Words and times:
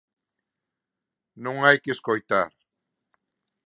Non 1.43 1.55
hai 1.61 1.77
que 1.83 1.93
escoitar. 1.95 2.47